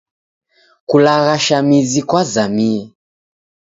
[0.89, 2.81] Kulaghasha mizi kwazamie.